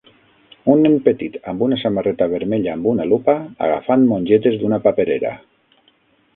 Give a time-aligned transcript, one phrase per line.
[0.75, 3.37] Un nen petit amb una samarreta vermella amb una lupa,
[3.69, 5.39] agafant mongetes d'una paperera.